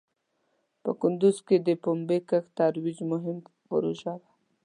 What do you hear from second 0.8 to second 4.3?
په کندوز کې د پومبې کښت ترویج مهم پروژه وه.